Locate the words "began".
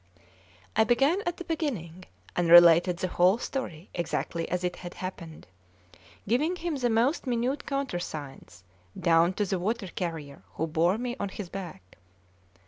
0.83-1.21